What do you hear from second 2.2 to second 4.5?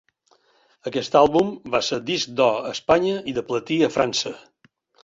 d'or a Espanya i de platí a França.